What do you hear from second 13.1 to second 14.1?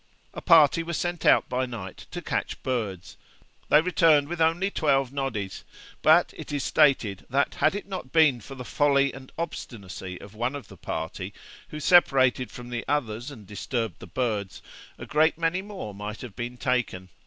and disturbed the